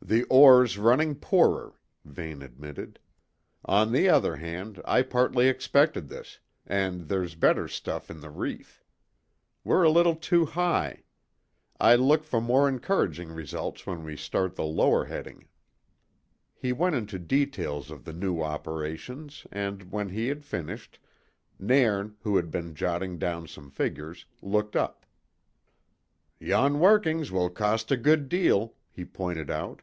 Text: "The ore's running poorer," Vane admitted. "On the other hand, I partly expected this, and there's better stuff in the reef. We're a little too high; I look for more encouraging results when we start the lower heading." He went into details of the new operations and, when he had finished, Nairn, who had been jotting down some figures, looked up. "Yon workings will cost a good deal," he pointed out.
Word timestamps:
"The 0.00 0.24
ore's 0.30 0.78
running 0.78 1.16
poorer," 1.16 1.74
Vane 2.02 2.40
admitted. 2.40 2.98
"On 3.66 3.92
the 3.92 4.08
other 4.08 4.36
hand, 4.36 4.80
I 4.86 5.02
partly 5.02 5.48
expected 5.48 6.08
this, 6.08 6.38
and 6.66 7.10
there's 7.10 7.34
better 7.34 7.68
stuff 7.68 8.10
in 8.10 8.20
the 8.20 8.30
reef. 8.30 8.82
We're 9.64 9.82
a 9.82 9.90
little 9.90 10.14
too 10.16 10.46
high; 10.46 11.02
I 11.78 11.94
look 11.96 12.24
for 12.24 12.40
more 12.40 12.70
encouraging 12.70 13.32
results 13.32 13.86
when 13.86 14.02
we 14.02 14.16
start 14.16 14.56
the 14.56 14.64
lower 14.64 15.04
heading." 15.04 15.46
He 16.54 16.72
went 16.72 16.94
into 16.96 17.18
details 17.18 17.90
of 17.90 18.04
the 18.06 18.14
new 18.14 18.40
operations 18.40 19.46
and, 19.52 19.92
when 19.92 20.08
he 20.08 20.28
had 20.28 20.42
finished, 20.42 20.98
Nairn, 21.58 22.16
who 22.22 22.36
had 22.36 22.50
been 22.50 22.74
jotting 22.74 23.18
down 23.18 23.46
some 23.46 23.68
figures, 23.70 24.24
looked 24.40 24.74
up. 24.74 25.04
"Yon 26.40 26.80
workings 26.80 27.30
will 27.30 27.50
cost 27.50 27.90
a 27.92 27.96
good 27.98 28.30
deal," 28.30 28.72
he 28.90 29.04
pointed 29.04 29.50
out. 29.50 29.82